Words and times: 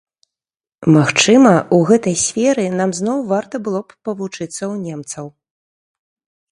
Магчыма, 0.95 1.51
у 1.77 1.79
гэтай 1.89 2.15
сферы 2.25 2.65
нам 2.81 2.89
зноў 3.01 3.17
варта 3.33 3.55
было 3.69 3.79
б 3.87 4.01
павучыцца 4.09 4.53
ў 4.53 4.75
немцаў. 4.89 5.25